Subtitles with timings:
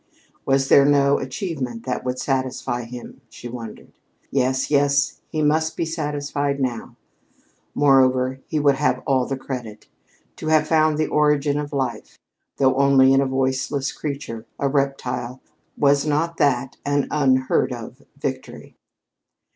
[0.47, 3.91] Was there no achievement that would satisfy him, she wondered.
[4.31, 6.95] Yes, yes, he must be satisfied now!
[7.75, 9.85] Moreover, he should have all the credit.
[10.37, 12.17] To have found the origin of life,
[12.57, 15.39] though only in a voiceless creature, a reptile,
[15.77, 18.77] was not that an unheard of victory?